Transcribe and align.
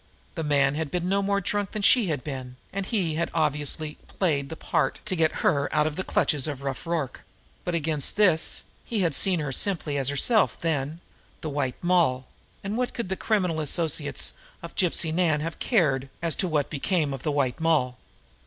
The 0.33 0.43
man 0.43 0.73
had 0.73 0.89
been 0.89 1.07
no 1.07 1.21
more 1.21 1.39
drunk 1.39 1.73
than 1.73 1.83
she 1.83 2.07
had 2.07 2.23
been, 2.23 2.55
and 2.73 2.87
he 2.87 3.13
had 3.13 3.29
obviously 3.35 3.99
only 4.01 4.15
played 4.17 4.49
the 4.49 4.55
part 4.55 4.99
to 5.05 5.15
get 5.15 5.31
her 5.45 5.69
out 5.71 5.85
of 5.85 5.95
the 5.95 6.03
clutches 6.03 6.47
of 6.47 6.63
Rough 6.63 6.87
Rorke; 6.87 7.21
but, 7.63 7.75
against 7.75 8.15
this, 8.15 8.63
he 8.83 9.01
had 9.01 9.13
seen 9.13 9.39
her 9.41 9.51
simply 9.51 9.99
as 9.99 10.09
herself 10.09 10.59
then, 10.59 11.01
the 11.41 11.49
White 11.51 11.77
Moll, 11.83 12.25
and 12.63 12.77
what 12.79 12.95
could 12.95 13.09
the 13.09 13.15
criminal 13.15 13.59
associates 13.59 14.33
of 14.63 14.73
Gypsy 14.75 15.13
Nan 15.13 15.41
have 15.41 15.59
cared 15.59 16.09
as 16.19 16.35
to 16.37 16.47
what 16.47 16.71
became 16.71 17.13
of 17.13 17.21
the 17.21 17.31
White 17.31 17.59
Moll? 17.59 17.95